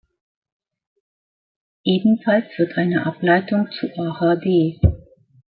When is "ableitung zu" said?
3.05-3.85